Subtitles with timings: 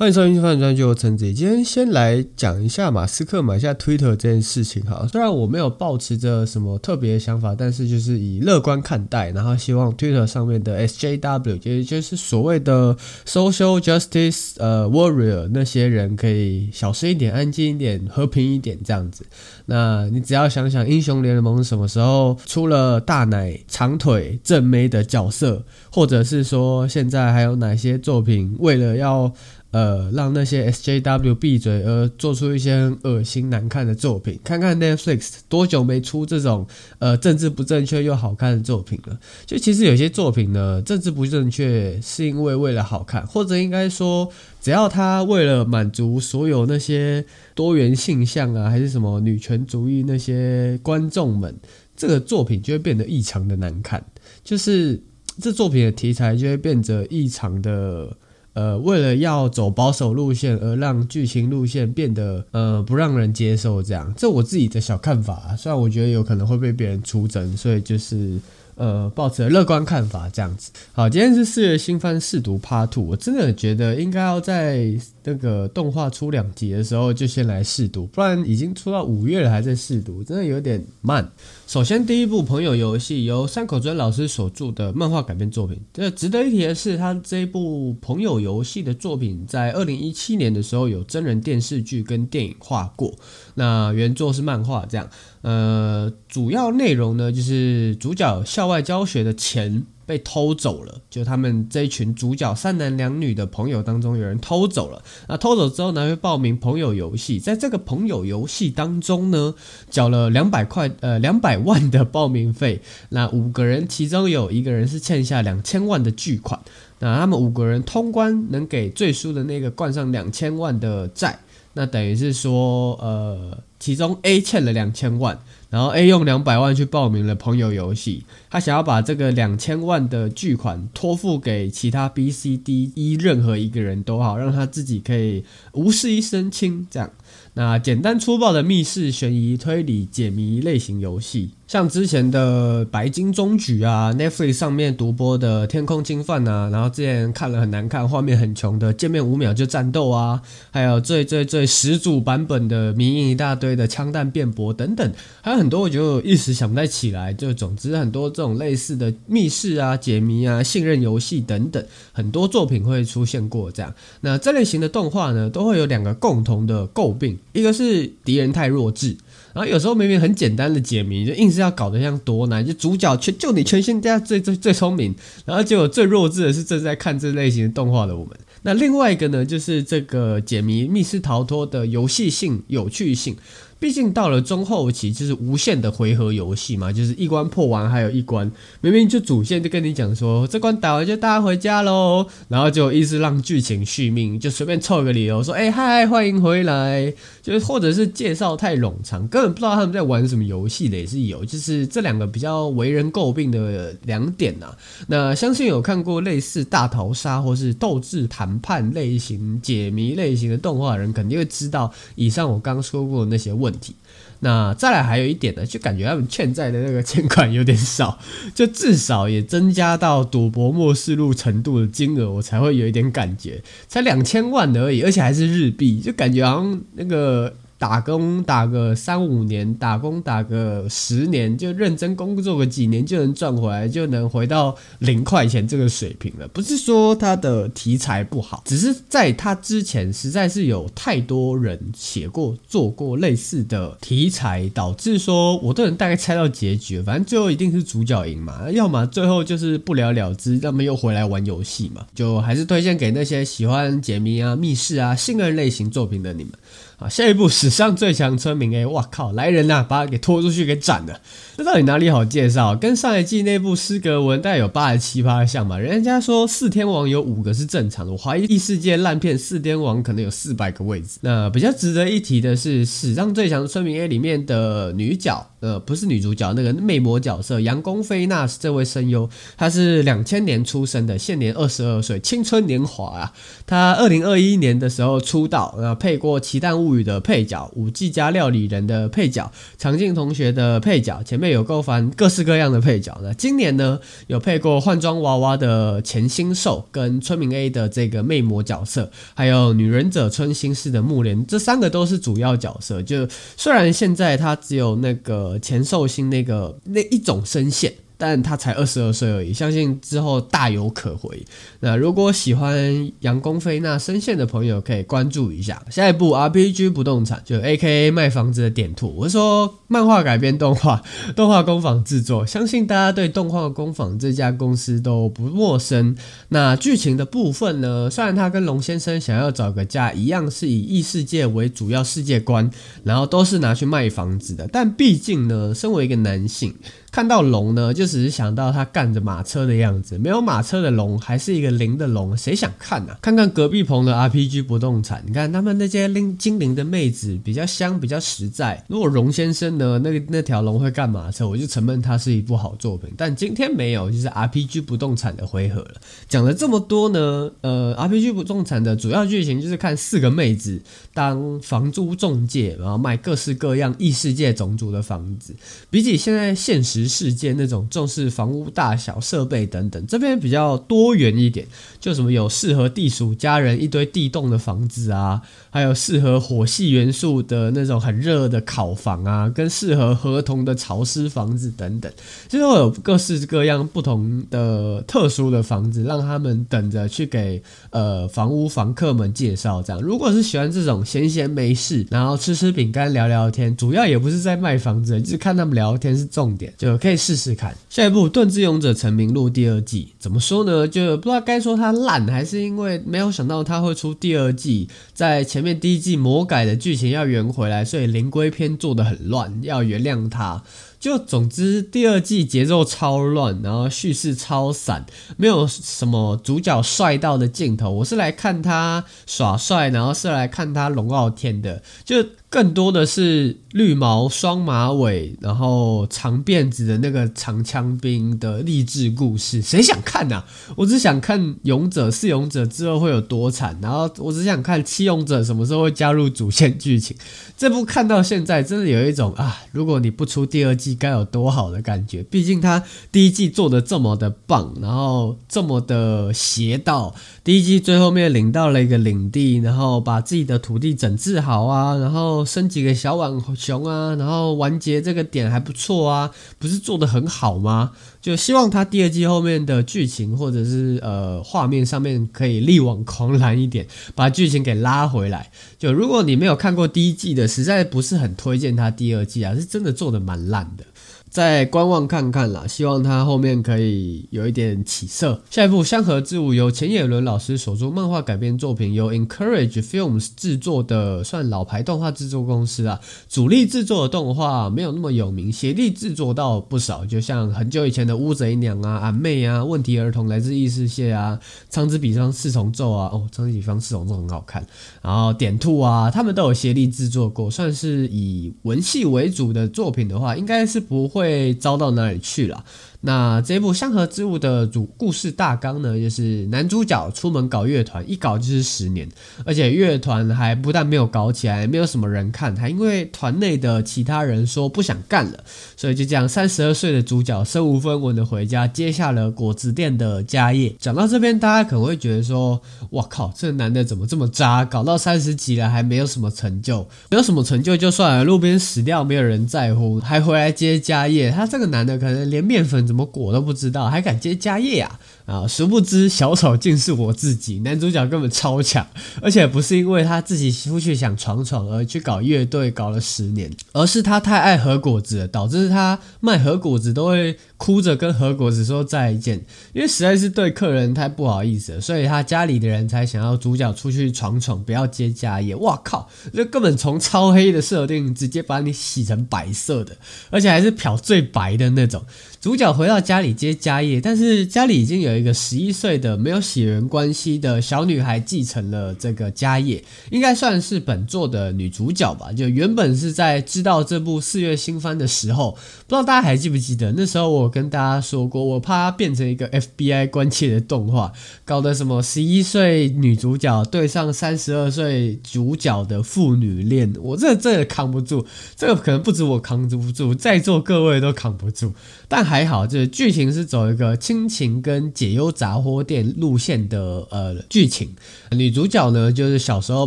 [0.00, 1.30] 欢迎收听《饭专》，就陈子。
[1.34, 5.06] 今天先来讲一下马斯克买下 Twitter 这件事情哈。
[5.06, 19.26] 虽然我没有抱持着什么特别的想法，但是就是以乐观看待，然后希望 Twitter 上面的 SJW，也就是所谓的 Social Justice 呃 Warrior 那些人可以小声一点、安静一点、和平一点这样子。
[19.66, 25.62] 那你只要想想，英雄联盟什么时候出了大奶、长腿、正妹的角色，
[25.92, 29.30] 或者是说现在还有哪些作品为了要
[29.72, 34.36] 呃，让那些 SJW 闭嘴，而做出一些恶心难看的作品。
[34.42, 36.66] 看看 Netflix 多久没出这种
[36.98, 39.16] 呃政治不正确又好看的作品了？
[39.46, 44.28] 就其实有些作品呢，政治不正确是因为为了好看，或者应该说，
[44.60, 51.54] 只要他为了满足所有那些多元性向啊，还是什么女权主义那些观众们，
[51.96, 54.04] 这个作品就会变得异常的难看。
[54.42, 55.00] 就是
[55.40, 58.16] 这作品的题材就会变得异常的。
[58.60, 65.56] 呃，为了要走保守路线，而让剧情路线变得呃不让人接受，这样，这我自己的小看法。
[65.56, 68.38] 虽然我觉得有可能会被别人出征，所以就是
[68.74, 70.70] 呃，抱持乐观看法这样子。
[70.92, 81.26] 好，今天是四月新番试读 Part Two，我真的觉得应该要在那个动画出两集的时候就先来试读，不然已经出到五月了还在试读，真的有点慢。
[81.70, 85.80] 首先，第一部《朋友游戏》由山口尊老师所著的漫画改编作品。
[85.92, 93.14] 这值得一提的是，他这一部《朋友游戏》的作品在二零一七年的时候有真人电视剧跟电影化过。
[93.54, 95.08] 那原作是漫画，这样。
[95.42, 99.86] 呃，主要内容呢，就是主角校外教学的钱。
[100.10, 105.00] 被偷走了，就他们这一群主角三男两女的朋友当中，有人偷走了。
[105.28, 109.54] 那偷走之后呢，会报名朋友游戏，在这个朋友游戏当中呢，
[109.88, 112.82] 缴了两百块，呃，两百万的报名费。
[113.10, 116.58] 那五个人，其中有一个人是欠下两千万的巨款。
[116.98, 121.38] 那他们五个人通关，能给最输的那个灌上两千万的债。
[121.74, 125.38] 那等于是说，呃，其中 A 欠了两千万。
[125.70, 135.44] 然后 A 用两百万去报名了朋友游戏，他想要把这个两千万的巨款托付给其他 B、C、D、E 任何一个人都好，让他自己可以
[135.74, 137.12] 无事一身轻这样。
[137.54, 150.42] 那简单粗暴的密室悬疑推理解谜类型游戏，像之前的《白金中举》啊，Netflix 上面独播的《天空侵犯》啊，然后之前看了很难看、画面很穷的《见面五秒就战斗》啊，
[150.72, 157.32] 还有最最最始祖版本的迷因一大堆的枪弹辩驳等等，还有很多我就一时想不太起来。
[157.32, 161.80] 就总之很多这种类似的密室啊、解谜啊、信任游戏等等，
[162.10, 163.94] 很多作品会出现过这样。
[164.22, 167.38] 那这类型的动画呢，都会有两个共同的诟病。
[167.52, 169.16] 一个是敌人太弱智，
[169.52, 172.64] 然后有时候明明很简单的解谜，就硬是要搞得像多难。
[172.64, 178.36] 就主角全就你全线，大家最最最聪明，然后结果最弱智的是正在看这类型的动画的我们。
[178.62, 183.36] 那另外一个呢，就是这个解谜密室逃脱的游戏性有趣性。
[183.80, 188.52] 毕竟到了中后期，就是无限的回合游戏嘛，就是一关破完还有一关，
[188.82, 197.10] 明明就主线就跟你讲说这关打完就大家回家喽，然后就一直让剧情续命，就随便凑个理由说哎嗨欢迎回来，
[197.42, 204.76] 就是或者是介绍太冗长，根本不知道他们在玩什么游戏的也是有，就是这两个比较为人诟病的两点呐、啊。
[205.06, 213.69] 那相信有看过类似大逃杀或是斗智谈判类型解谜类型的动画人，肯定会知道以上我刚说过的那些问。
[213.70, 213.94] 问题，
[214.40, 218.18] 那再来还有一点呢，就感觉他们欠债的那个欠款有点少，
[218.54, 227.54] 就至少也增加到赌博末世路程度的金额，我才会有一点感觉，才两千万而已，而且还是日币，就感觉好像那个。
[227.80, 236.46] 打工打个三五年，打工打个十年，就认真工作个几年就能赚回来，就能回到零块钱这个水平了。
[236.48, 247.00] 不是说他的题材不好，只是在他之前实在是有太多人写过、做过类似的题材，导致说我都能大概猜到结局。
[247.00, 252.06] 反正最后一定是主角赢嘛，要么最后就是不了了之，要么又回来玩游戏嘛。
[252.14, 256.52] 就还是推荐给那些喜欢解谜啊、密室啊、信任类型作品的你们。
[256.98, 261.20] 啊，下一部史上最强村民 A，哇靠，来人呐、啊，把他给拖出去给斩了。
[261.56, 262.76] 这到底哪里好介绍？
[262.76, 265.78] 跟上一季那部斯格文大概有八十七八像吧？
[265.78, 271.18] 人家说四天王有五个是正常的，我怀疑异世界烂片四天王可能有四百个位置。
[271.22, 275.49] 那比较值得一提的是，史上最强村民 A 里面的女角。
[275.60, 283.32] 呃，不是女主角，那个魅魔角色阳宫菲娜是这位声优，她是两千年出生的，现年二十二岁，青春年华啊。
[283.66, 293.18] 她二零二一年的时候出道，呃，配过《奇蛋物语》的配角，五 G 家料理人的配角，长靖同学的配角，前面有够烦各式各样的配角。
[293.22, 303.02] 那今年呢，有配过换装娃娃的钱星兽跟村民 A 的这个魅魔角色，还有女忍者春心式的木莲，这三个都是主要角色。
[303.02, 307.94] 就虽然现在他只有那个前寿星那个那一种声线。
[308.20, 311.42] 但他才二十二岁而已，相信之后大有可回。
[311.80, 319.14] 那如果喜欢阳宫妃那声线的朋友，可以关注一下下一部 RPG 不动产，就 AKA 卖房子的点兔。
[319.16, 321.02] 我是说漫画改编动画，
[321.34, 326.14] 动画工坊制作，相信大家对动画工坊这家公司都不陌生。
[326.50, 332.70] 那剧情的部分呢，虽然他跟龙先生想要找个家一样，是以异世界为主要世界观，
[333.02, 336.74] 然后都是拿去卖房子的，但毕竟呢，身为一个男性。
[337.10, 340.16] 看到龙呢，就只是想到他干着马车的样子。
[340.16, 343.18] 没有马车的龙，还是一个灵的龙，谁想看呢、啊？
[343.20, 348.84] 看看隔壁棚的 RPG 不动产，你看他们那些灵精灵的妹子比较香，比较实在。
[348.86, 353.10] 如果龙先生呢，那个那条龙会干马车，我就承认它是一部好作品。
[353.16, 355.94] 但今天没有，就是 RPG 不动产的回合了。
[356.28, 360.80] 讲了这么多呢，呃，RPG 不动产的主要剧情就是看四个妹子
[361.12, 365.56] 当房租中介，然后卖各式各样异世界种族的房子。
[365.90, 366.99] 比起现在现实。
[367.08, 371.66] 世界那种重视房屋大小、设备等等，这边比较多元一点，
[372.00, 382.10] 就什么有适合地鼠家人一堆地洞的房子啊，还有适合火系元素的那种很热的烤房啊，跟适合河童的潮湿房子等等，
[382.48, 389.82] 就是有各式各样不同的特殊的房子，让他们等着去给呃房屋房客们介绍。
[389.82, 396.89] 这样，如果是喜欢这种闲闲没事，然后吃吃饼干聊聊天，主要也不是在卖房子，就是看他们聊天是重点，就。
[396.98, 397.76] 可以试试看。
[397.88, 400.86] 下一部《盾之勇者成名录》第二季怎么说呢？
[400.86, 410.62] 就不知道该说它烂，还是因为没有想到它会出第二季，在前面第一季魔改的剧情要圆回来，所以灵龟篇做得很乱，要原谅它。
[411.00, 415.06] 就总之，第二季节奏超乱，然后叙事超散，
[415.38, 417.90] 没有什么主角帅到的镜头。
[417.90, 422.16] 我是来看他耍帅，然后是来看他龙傲天的，就
[422.50, 429.62] 更多的是绿毛双马尾，然后长辫子的那个长枪兵的励志故事。
[429.62, 430.44] 谁想看呐、啊？
[430.76, 437.16] 我只想看勇者是勇者之后会有多惨，然后我只想看七勇者什么时候会加入主线剧情。
[437.56, 440.90] 这部看到现在，真的有一种啊，如果你不出第二季。
[441.00, 442.22] 该有多好的感觉！
[442.24, 447.14] 毕竟他第一季做的这么的棒，然后这么的邪道。
[447.42, 457.92] 第一季最后面领到了一个领地，然后把自己的土地整治好啊，然后生几个小浣熊啊，然后完结这个点还不错啊，不是做的很好吗？
[458.20, 465.50] 就希望他第二季后面的剧情或者是呃画面上面可以力挽狂澜一点，把剧情给拉回来。
[465.78, 470.84] 就如果你没有看过第一季的，实在不是很推荐他第二季啊，是真的做的蛮烂的。
[471.30, 475.40] 再观望看看啦，希望他后面可以有一点起色。
[475.48, 482.98] 下一部《香河之舞》由浅野伦老师所著漫画改编作品，由 Encourage Films 制作的，算老牌动画制作公司啊。
[483.28, 491.38] 主力制作的动画没有那么有名，协力制作到不少，就像很久以前的乌贼娘啊、俺妹啊、问题儿童来自异世界啊、
[491.68, 494.66] 苍之彼方四重奏啊，哦，苍之彼方四重奏很好看。
[495.00, 501.19] 然后点兔啊，他们都有协力制作过，算是以文戏为主的作品的话，应该是不会。
[501.20, 502.64] 会遭到哪里去了？
[503.02, 509.08] 那这部《香河之舞》的主故事大纲呢，就是男主角出门搞乐团，一搞就是十年，
[509.46, 515.42] 而且乐团还不但没有搞起来，没有什么人看，还因为团内的其他人说不想干了，
[515.78, 520.76] 所以就这样，三十二岁的主角身无分文的回家，接下了果子店的家业。
[520.78, 522.60] 讲到这边，大家可能会觉得说
[522.92, 524.62] ：“哇靠，这男的怎么这么渣？
[524.62, 531.30] 搞到三十几了还没有什么成就，没有什么成就就算了，路边死掉没有人在乎，还回来接家业。
[531.30, 534.98] 他这个男的可能连面粉。”怎么裹都不知道，还敢接家业啊？
[535.26, 535.46] 啊！
[535.46, 538.84] 殊不知小丑竟是我自己，男主角根本超强，
[539.22, 549.40] 而且不是因为他自己出去想闯闯而去搞乐队搞了十年，而是他太爱和果子了，导致他卖和果子都会哭着跟和果子说再见，
[549.72, 555.54] 因为实在是对客人太不好意思了，所以他家里的人才想要主角出去闯闯，不要接家业。
[555.54, 556.08] 哇靠！
[556.34, 559.96] 这根本从超黑的设定直接把你洗成白色的，
[560.30, 562.04] 而且还是漂最白的那种。
[562.40, 572.32] 主角回到家里接家业，但是家里已经有一个十一岁的没有血缘关系的小女孩继承了这个家业，应该算是本作的女主角吧。
[572.32, 581.12] 就原本是在知道这部四月新番的时候，不知道大家还记不记得，那时候我跟大家说过，我怕它变成一个 FBI 关切的动画，
[581.44, 588.24] 搞得什么十一岁女主角对上三十二岁主角的父女恋，我这这也扛不住，
[588.56, 591.74] 这个可能不止我扛不住，在座各位都扛不住。
[592.12, 597.94] 但还好，就是剧情是走一个亲情跟解忧杂货店路线的呃剧情。
[598.32, 599.86] 女主角呢，就是小时候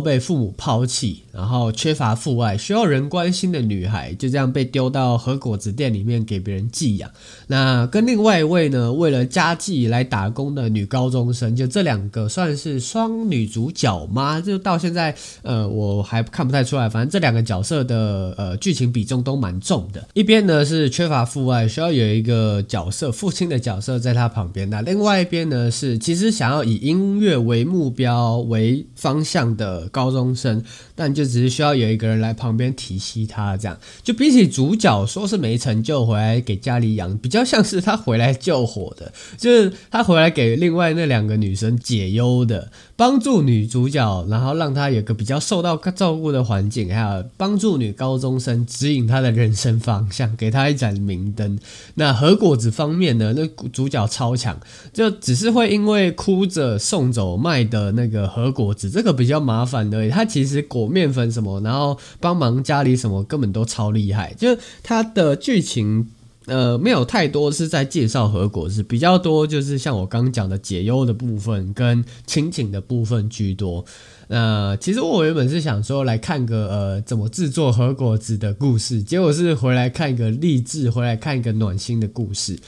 [0.00, 7.10] 被父母抛弃，然后缺乏父爱，需要人关心的女孩，就这样被丢到和果子店里面给别人寄养。
[7.48, 14.40] 那跟另外一位呢，为了家计来打工的女高中生，就这两个算是双女主角吗？
[14.40, 16.88] 就到现在，呃，我还看不太出来。
[16.88, 20.06] 反正这两个角色的呃剧情比重都蛮重的。
[20.14, 24.70] 一边呢是缺乏父爱，需要有一个角色，父亲的角色在他旁边。
[24.70, 30.62] 那另外一边呢是其实想要以音乐为目标为方向的高中生，
[30.94, 42.70] 但就只是需要有一个人来旁边提携他，这样就比起主角说是没成就回来给家里养，比较像是他回来救火的，就是他回来给另外那两个女生解忧的。
[42.96, 51.58] 帮助女主角，然后让她有个比较受到照顾的环境，还有帮助女高中生指引她的人生方向，给她一盏明灯。
[51.94, 53.34] 那和果子方面呢？
[53.36, 54.56] 那主角超强，
[54.92, 60.08] 就只是会因为哭着送走卖的那个和果子，这个比较麻烦而已。
[60.08, 64.34] 他其实果面粉什么，然后帮忙家里什么，根本都超厉害。
[64.34, 66.10] 就是他的剧情。
[66.46, 73.82] 呃，没有太多是在介绍和果子，比较多就是像我刚刚讲的解忧的部分跟亲情的部分居多。
[74.28, 82.58] 那、呃、其实我原本是想说来看个呃怎么制作和果子的故事，结果是回来看一个励志，回来看一个暖心的故事。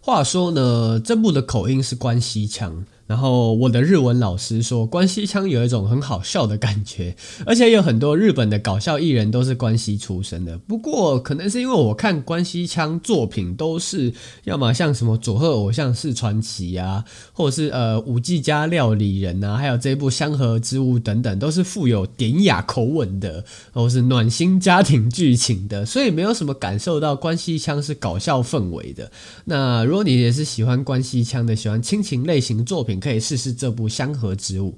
[0.00, 2.84] 话说呢，这部的口音是关西腔。
[3.06, 10.56] 然后我的日文老师说，关西腔有一种很好笑的感觉，而且有很多日本的搞笑艺人都是关西出身的。
[10.58, 14.12] 不过可能是因为我看关西腔作品都是
[14.44, 29.12] 要么像什么佐贺偶像式传奇啊，或者是呃舞伎家料理人啊，还有这部香河之物等等，都是富有典雅口吻的，或是暖心家庭剧情的，所以没有什么感受到关西腔是搞笑氛围的。
[29.44, 34.76] 那如果你也是喜欢关西腔的，喜欢亲情类型作品，你可以试试这部《香河植物》。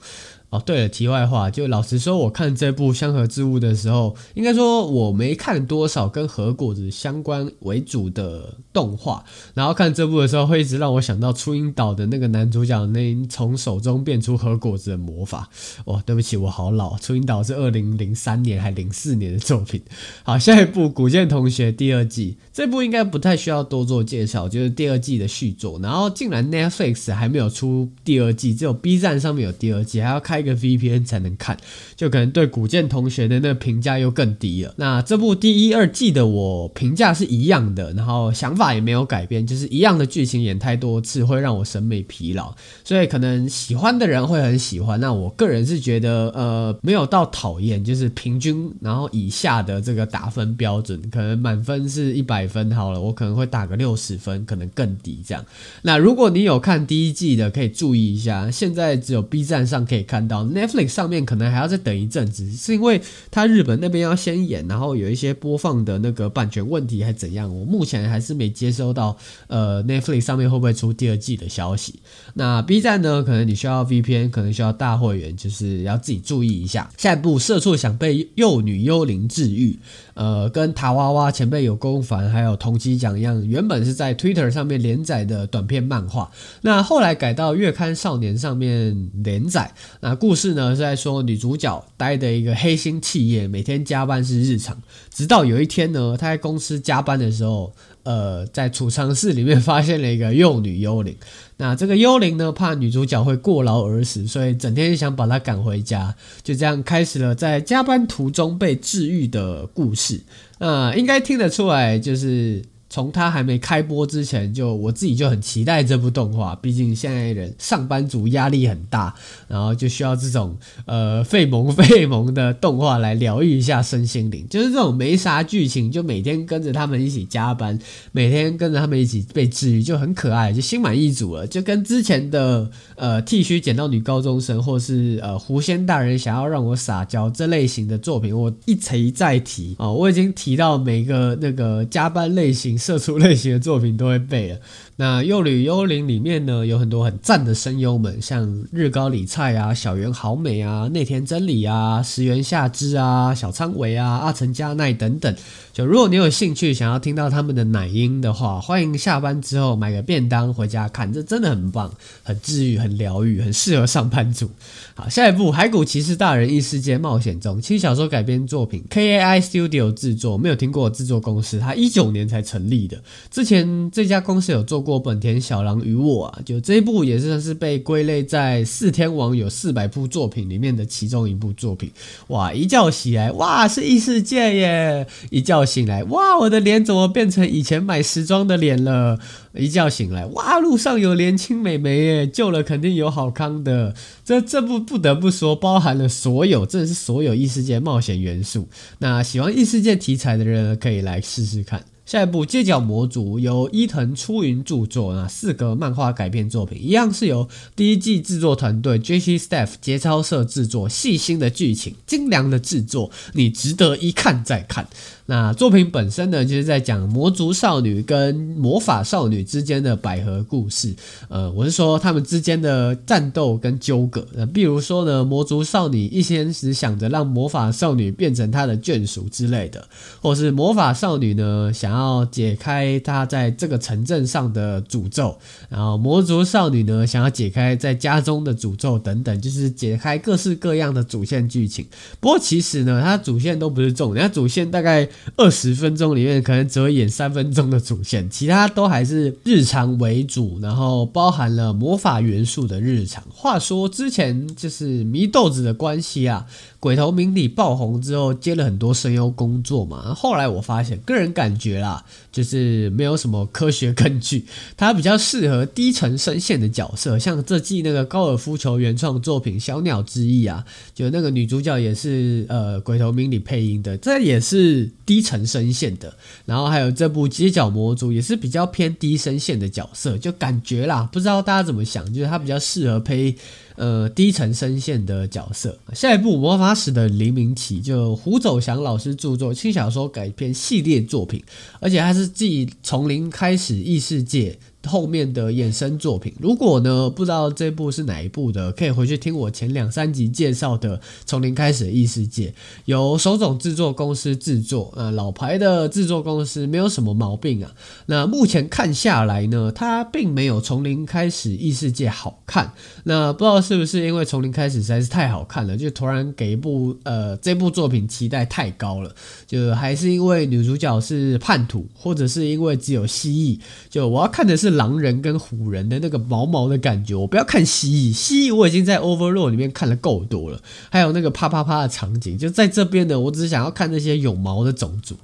[0.50, 9.24] 哦，对了，题外话，就老实说，我看这部《香河之物》的时候，应该说我没看多少跟和果子相关为主的动画，
[9.54, 15.48] 然后看这部的时候，会一直让我想到初音岛的那个男主角那从手中变出和果子的魔法。
[15.84, 19.82] 哦，对不起，我好老，初音岛是二零零三年还零四年的作品。
[20.22, 25.80] 好，下一部《古见同学》第二季，这部应该不太需要多做介绍，就是第二季的续作。
[25.82, 30.46] 然后竟然 Netflix 还没有出第二季，只有 B 站上面有第二季，还要看开。
[30.46, 31.56] 个 VPN 才能看，
[31.96, 34.72] 就可能对古剑同学的那个评价又更低了。
[34.76, 45.00] 那这部第一、二季的我评价是一样的，然后想法也没有改变，就是一样的剧情演太多次会让我审美疲劳，所以可能喜欢的人会很喜欢。
[45.00, 55.44] 那我个人是觉得，呃，没有到讨厌，就是平均，然后以下的这个打分标准，可能满分是一百分好了，我可能会打个六十分，可能更低这样。
[55.82, 60.25] 那如果你有看第一季的，可以注意一下，现在只有 B 站上可以看。
[60.26, 67.54] 到 Netflix 上面可能还要再等一阵子，是因为他日本那边要先演，然后有一些播放的那个版权问题还怎样？
[67.54, 69.16] 我目前还是没接收到，
[69.46, 72.00] 呃，Netflix 上面会不会出第二季的消息？
[72.34, 73.22] 那 B 站呢？
[73.22, 76.90] 可能你需要 VPN，可能需要大会员，就是要自己注意一下。
[76.96, 79.78] 下一部，社畜想被幼女幽灵治愈。
[80.14, 86.30] 呃，跟塔娃娃前辈有功凡还有同期讲一样，原本是在 Twitter 上面连载的短篇漫画，
[86.62, 89.70] 那后来改到月刊少年上面连载。
[90.00, 94.76] 那故事呢是在说女主角待的一个黑心企业，每天加班是日常，
[95.12, 97.72] 直到有一天呢，她在公司加班的时候。
[98.06, 101.16] 呃，在储藏室里面发现了一个幼女幽灵。
[101.56, 106.14] 那这个幽灵呢，怕女主角会过劳而死，所以整天想把她赶回家。
[106.44, 110.20] 就这样开始了在加班途中被治愈的故事。
[110.60, 112.62] 那应该听得出来，就是。
[112.96, 116.56] 从他还没开播之前，就我自己就很期待这部动画。
[116.56, 119.14] 毕竟现在人上班族压力很大，
[119.48, 124.46] 然后就需要这种呃费萌费萌的动画来疗愈一下身心灵。
[124.48, 127.78] 就是这种没啥剧情，就每天跟着他们一起加班，
[128.12, 131.46] 每天跟着他们一起被治愈，就很可爱，就心满意足了。
[131.46, 142.78] 就跟之前的呃剃须剪刀女高中生，或是呃狐仙大人想要让我撒娇这类型的作品，我一锤再提啊、哦，我已经提到每个那个加班类型。
[142.86, 144.58] 社畜类型的作品都会背了。
[144.94, 155.34] 那《幼女幽灵》里面呢，有很多很赞的声优们，像日高里菜啊、小圆好美啊、内田真理啊、石原夏之啊、小仓唯啊、阿城佳奈等等。
[155.76, 161.92] 就如果你有兴趣想要听到他们的奶音的话，欢迎下班之后买个便当回家看，这真的很棒，
[162.22, 164.48] 很治愈、很疗愈，很适合上班族。
[164.94, 172.96] 好，下一部《海谷骑士大人异世界冒险中》轻小说改编作品，KAI Studio 制作，没有听过制作公司，它一九年才成立的。
[173.30, 181.90] 之前这家公司有做过本田小狼与我啊，就这一部也算是被归类在四天王有四百部作品里面的其中一部作品。
[182.28, 185.06] 哇，一觉醒来，哇，是异世界耶！
[185.28, 189.18] 一觉醒来，哇，我的脸怎么变成以前买时装的脸了？
[189.52, 193.94] 一觉醒来，哇，路上有年轻美眉耶，救了肯定有好康的。
[194.24, 198.68] 这这部不得不说，包含了所有，真的是所有异世界冒险元素。
[198.98, 201.84] 那喜欢异世界题材的人可以来试试看。
[202.04, 214.86] 下一部《街角魔族》由伊藤初云著作，那四格漫画改编作品，一样是由第一季制作团队 JC Staff 节操社制作，细心的剧情，精良的制作，你值得一看再看。
[215.28, 220.94] 那作品本身呢，就是在讲魔族少女跟魔法少女之间的百合故事。
[221.28, 224.24] 呃，我是说他们之间的战斗跟纠葛。
[224.36, 229.84] 呃，比如说呢，魔族少女一先是想着让魔法少女变成她的眷属之类的，
[230.22, 235.36] 或是魔法少女呢想要解开她在这个城镇上的诅咒，
[235.68, 241.84] 然后魔族少女呢想要解开在家中的诅咒等等，就是解开各式各样的主线剧情。
[242.20, 245.08] 不过其实呢，它主线都不是重点，它主线大概。
[245.36, 253.22] 二十分钟里面可能只会演三分钟的主线，其他都还是日常为主，然后包含了魔法元素的日常。
[253.30, 256.46] 话说之前就是迷豆子的关系啊。
[256.86, 260.14] 鬼头明里爆红之后，接了很多声优工作嘛。
[260.14, 264.46] 后来我发现，个人感觉啦，就是没有什么科学根据。
[264.78, 270.64] 他比较适合低沉声线的角色，像这季那个高尔夫球原创作品《小鸟之翼》啊，
[270.94, 276.14] 就那个女主角也是呃鬼头明里配音的，这也是低沉声线的。
[276.44, 283.34] 然后还有这部《街角魔族》也是比较偏低声线的角色，就感觉啦，不知道大家怎么想，就是他比较适合配。
[283.76, 285.78] 呃，低沉声线的角色。
[285.92, 291.42] 下一部《魔法使的黎明期》就胡走祥老师著作轻小说改编系列作品，
[291.80, 294.58] 而且还是继从零开始异世界。
[294.86, 302.48] 后面的衍生作品，如果呢不知道这部是哪一部的，可以回去听我前两三集介绍的《从零开始的异世界》，
[302.84, 307.72] 由手冢制作公司制作，呃，老牌的制作公司没有什么毛病啊。
[308.06, 312.72] 那目前看下来呢，它并没有《从零开始异世界》好看。
[313.02, 319.12] 那不知道是不是因为《从零开始》实在是太好看了，就突然给一部呃这部作品期待太高了，
[319.48, 323.58] 就还是因为女主角是叛徒，或者是因为只有蜥蜴，
[323.90, 324.75] 就我要看的是。
[324.76, 330.60] 狼人跟虎人的那个毛毛的感觉，我不要看蜥蜴，蜥蜴我已经在 Overlord 里面看了够多了，
[330.90, 335.16] 还有那个啪啪啪的场景，就在这边呢，我只想要看那些有毛的种族。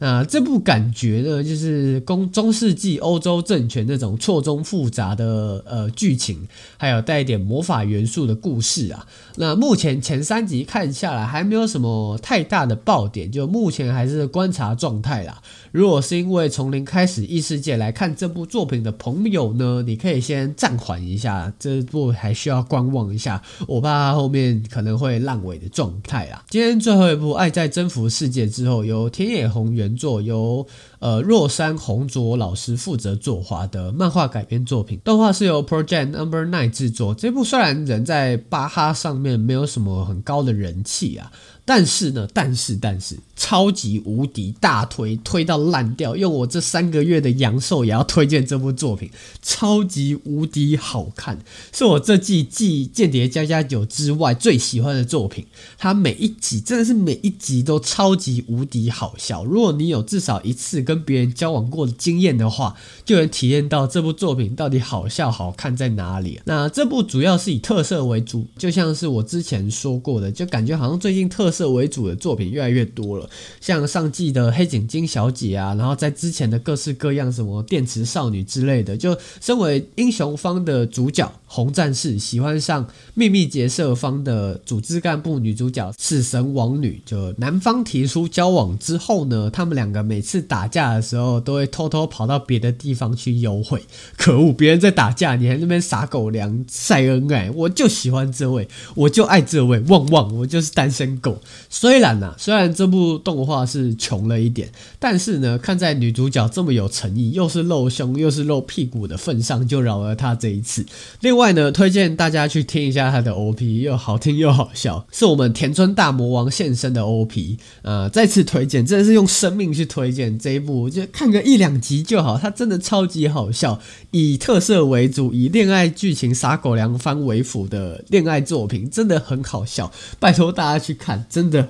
[0.00, 9.04] 那这部感觉呢，就是中中世纪欧洲政权那种错综复杂的呃剧情，还有带一点魔法元素的故事啊。
[9.36, 15.42] 那目前前三集看下来，还没有什么太大的爆点，就目前还是观察状态啦。
[15.72, 26.44] 如果是因为从零开始异世界来看这部作品的朋友呢，你可以先暂缓一下，这部还需要观望一下，我怕它后面可能会烂尾的状态啦。
[26.48, 30.66] 今天最后一部《爱在征服世界》之后，由田野弘原作，由
[30.98, 37.14] 呃若山弘卓老师负责作画的漫画改编作品，动画是由 Project Number Nine 制作。
[37.14, 41.30] 这部虽然人在巴哈上面没有什么很高的人气啊。
[41.68, 49.10] 但是呢，但是但是，超级无敌大推，推到烂掉，用我这三个月的阳寿也要推荐这部作品，
[49.42, 51.38] 超级无敌好看，
[51.70, 55.46] 是我这季继《间谍加加九》之外最喜欢的作品。
[55.76, 59.44] 它每一集真的是每一集都超级无敌好笑。
[59.44, 62.74] 如果你有至少一次跟别人交往过的经验的话，
[63.04, 66.40] 就能体验到这部作品到底好笑好看在哪里。
[66.46, 71.68] 那这部主要是以特色为主，就像是我之前说过的，就感觉好像最近特色。
[71.68, 73.28] 为主的作品越来越多了，
[73.60, 78.96] 像上季的黑井金小姐啊，然后在之前的各式各样什么电池少女之类的。
[78.96, 87.02] 就身为英雄方的主角红战士，喜欢上秘密结社方的组织干部女主角死神王女。
[87.04, 93.82] 就男方提出交往之后呢，他们两个每次打架下的时候，都会偷偷跑到别的地方去幽会。
[94.16, 101.40] 可恶，别人在打架，你还在那边撒狗粮晒恩爱，我就喜欢这位，我就爱这位，旺旺，我就是单身狗。
[101.68, 110.84] 虽然呢、啊，虽然这部动画是穷了一点，但是呢，看在女主角这么有诚意，又是露胸又是露屁股的份上，就饶了她这一次。
[111.20, 117.58] 另外呢，推荐大家去听一下她的 OP，又好听又好笑，是我们田村大魔王现身的 OP。
[117.82, 131.68] 呃，再次推荐，真的是用生命去推荐这一部，我就看个一两集就好，它真的超级好笑，以特色为主，以恋爱剧情撒狗粮番为辅的恋爱作品，真的很好笑，拜托大家去看，真的。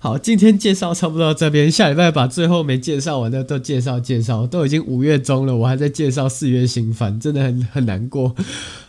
[0.00, 4.46] 好，今天介绍差不多到这边，下礼拜把最后没介绍完的都介绍介绍。
[4.46, 8.36] 都已经五月中了，我还在介绍四月新番，真的很很难过。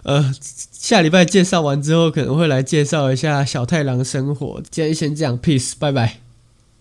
[0.04, 0.32] 呃，
[0.72, 4.62] 下礼拜介绍完之后，可能会来介绍一下小太郎生活。
[4.70, 6.29] 今天先这样，peace，拜拜。